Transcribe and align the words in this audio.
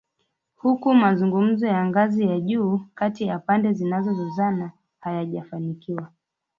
Huku 0.55 0.93
mazungumzo 0.95 1.67
ya 1.67 1.85
ngazi 1.85 2.23
ya 2.23 2.39
juu 2.39 2.81
kati 2.95 3.23
ya 3.23 3.39
pande 3.39 3.73
zinazozozana 3.73 4.71
hayajafanikiwa. 4.99 6.11